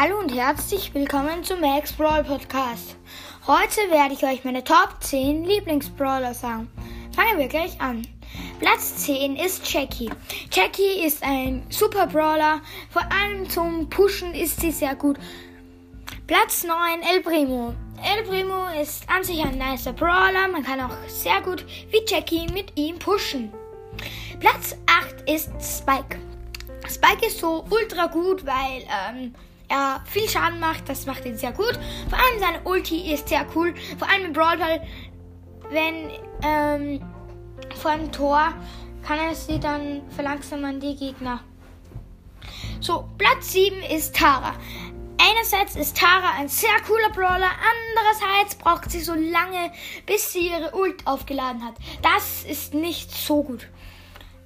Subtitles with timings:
[0.00, 2.94] Hallo und herzlich willkommen zum Max Brawl Podcast.
[3.48, 6.70] Heute werde ich euch meine Top 10 Lieblingsbrawler sagen.
[7.16, 8.06] Fangen wir gleich an.
[8.60, 10.08] Platz 10 ist Jackie.
[10.52, 12.60] Jackie ist ein super Brawler.
[12.90, 15.18] Vor allem zum Pushen ist sie sehr gut.
[16.28, 17.74] Platz 9 El Primo.
[18.00, 20.46] El Primo ist an sich ein nicer Brawler.
[20.46, 23.52] Man kann auch sehr gut wie Jackie mit ihm pushen.
[24.38, 26.20] Platz 8 ist Spike.
[26.88, 29.34] Spike ist so ultra gut, weil ähm,
[29.68, 30.88] er viel Schaden macht.
[30.88, 31.78] Das macht ihn sehr gut.
[32.08, 33.74] Vor allem seine Ulti ist sehr cool.
[33.98, 34.86] Vor allem im Brawl Ball,
[35.70, 36.10] wenn
[36.42, 37.00] ähm,
[37.76, 38.52] vor einem Tor
[39.06, 41.40] kann er sie dann verlangsamen, die Gegner.
[42.80, 44.54] So, Platz 7 ist Tara.
[45.20, 49.72] Einerseits ist Tara ein sehr cooler Brawler, andererseits braucht sie so lange,
[50.06, 51.74] bis sie ihre Ult aufgeladen hat.
[52.02, 53.68] Das ist nicht so gut.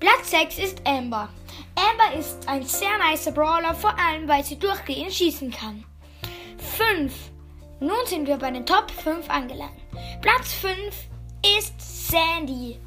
[0.00, 1.28] Platz 6 ist Amber.
[1.74, 5.84] Amber ist ein sehr nicer Brawler, vor allem weil sie durchgehend schießen kann.
[6.78, 7.12] 5.
[7.80, 9.76] Nun sind wir bei den Top 5 angelangt.
[10.22, 10.74] Platz 5
[11.58, 12.78] ist Sandy.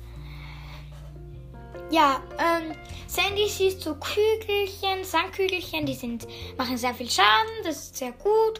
[1.91, 2.75] Ja, ähm,
[3.07, 8.59] Sandy schießt so Kügelchen, Sandkügelchen, die sind, machen sehr viel Schaden, das ist sehr gut.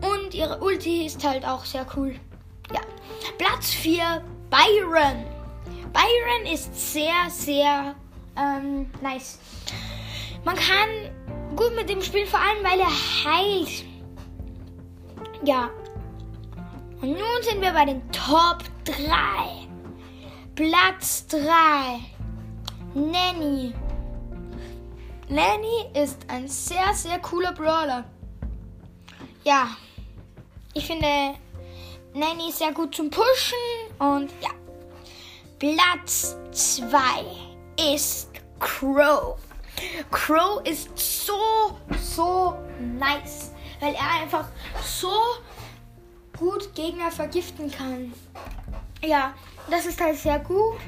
[0.00, 2.16] Und ihre Ulti ist halt auch sehr cool.
[2.72, 2.80] Ja.
[3.38, 5.24] Platz 4, Byron.
[5.92, 7.94] Byron ist sehr, sehr
[8.36, 9.38] ähm, nice.
[10.44, 12.86] Man kann gut mit dem spielen, vor allem weil er
[13.24, 13.84] heilt.
[15.44, 15.70] Ja.
[17.00, 18.94] Und nun sind wir bei den Top 3.
[20.54, 21.40] Platz 3.
[22.94, 23.74] Nanny.
[25.28, 28.04] Nanny ist ein sehr, sehr cooler Brawler.
[29.44, 29.68] Ja.
[30.74, 31.34] Ich finde
[32.14, 33.56] Nanny sehr gut zum Pushen
[33.98, 34.50] und ja.
[35.58, 38.30] Platz 2 ist
[38.60, 39.36] Crow.
[40.10, 42.56] Crow ist so, so
[42.98, 44.46] nice, weil er einfach
[44.82, 45.12] so
[46.38, 48.12] gut Gegner vergiften kann.
[49.02, 49.34] Ja,
[49.70, 50.78] das ist halt sehr gut.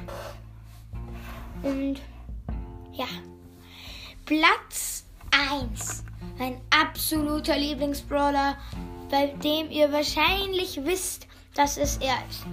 [1.63, 2.01] Und
[2.93, 3.07] ja,
[4.25, 6.03] Platz 1.
[6.37, 8.57] Mein absoluter Lieblingsbrawler,
[9.09, 12.45] bei dem ihr wahrscheinlich wisst, dass es er ist.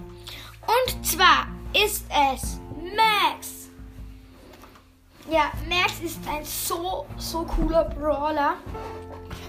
[0.67, 2.61] Und zwar ist es
[2.97, 3.63] Max.
[5.29, 8.55] Ja, Max ist ein so, so cooler Brawler.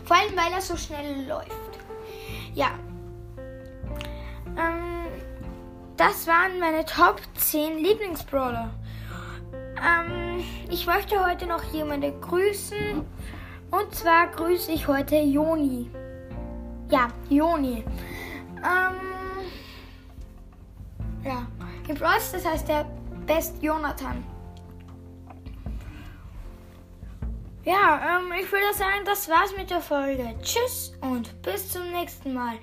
[0.06, 1.52] Vor allem, weil er so schnell läuft.
[2.54, 2.70] Ja.
[4.58, 5.06] Ähm,
[5.98, 8.70] das waren meine Top 10 Lieblingsbrawler.
[9.78, 13.06] Ähm, ich möchte heute noch jemanden grüßen.
[13.72, 15.92] Und zwar grüße ich heute Joni.
[16.90, 17.84] Ja, Joni.
[18.58, 18.96] Ähm,
[21.26, 21.46] ja,
[21.88, 22.86] im Bros, das heißt der
[23.26, 24.24] Best Jonathan.
[27.66, 30.36] Ja, ähm, ich würde sagen, das war's mit der Folge.
[30.44, 32.60] Tschüss und bis zum nächsten Mal.